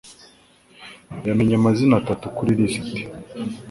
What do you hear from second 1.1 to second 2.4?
yamenye amazina atatu